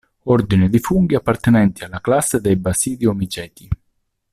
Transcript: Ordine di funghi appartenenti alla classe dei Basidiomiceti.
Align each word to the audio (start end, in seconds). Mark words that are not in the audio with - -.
Ordine 0.23 0.67
di 0.69 0.79
funghi 0.79 1.13
appartenenti 1.13 1.83
alla 1.83 2.01
classe 2.01 2.41
dei 2.41 2.55
Basidiomiceti. 2.55 3.67